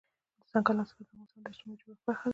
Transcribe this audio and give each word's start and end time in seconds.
دځنګل 0.47 0.77
حاصلات 0.79 0.99
د 1.07 1.09
افغانستان 1.11 1.41
د 1.43 1.47
اجتماعي 1.51 1.77
جوړښت 1.79 2.03
برخه 2.07 2.27
ده. 2.29 2.29